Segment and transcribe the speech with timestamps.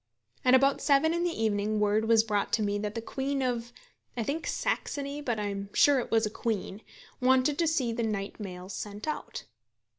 [0.43, 3.71] At about seven in the evening word was brought to me that the Queen of,
[4.17, 6.81] I think Saxony, but I am sure it was a Queen,
[7.21, 9.43] wanted to see the night mails sent out.